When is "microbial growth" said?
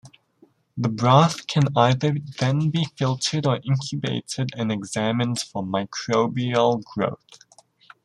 5.63-7.37